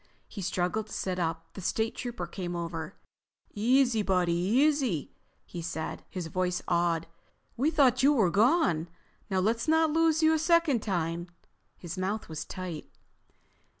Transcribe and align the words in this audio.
He 0.27 0.41
struggled 0.41 0.87
to 0.87 0.93
sit 0.93 1.19
up. 1.19 1.53
The 1.53 1.61
State 1.61 1.93
Trooper 1.95 2.25
came 2.25 2.55
over. 2.55 2.95
"Easy, 3.53 4.01
buddy, 4.01 4.33
easy," 4.33 5.13
he 5.45 5.61
said, 5.61 6.03
his 6.09 6.25
voice 6.25 6.59
awed. 6.67 7.05
"We 7.55 7.69
thought 7.69 8.01
you 8.01 8.11
were 8.13 8.31
gone. 8.31 8.89
Now 9.29 9.41
let's 9.41 9.67
not 9.67 9.93
lose 9.93 10.23
you 10.23 10.33
a 10.33 10.39
second 10.39 10.81
time." 10.81 11.27
His 11.77 11.99
mouth 11.99 12.29
was 12.29 12.45
tight. 12.45 12.89